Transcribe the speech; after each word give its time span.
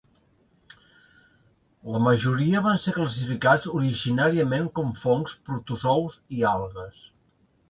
La 1.95 1.99
majoria 2.05 2.61
van 2.69 2.79
ser 2.85 2.93
classificats 2.95 3.69
originàriament 3.81 4.71
com 4.81 4.91
fongs, 5.05 5.37
protozous 5.51 6.19
i 6.39 6.45
algues. 6.55 7.07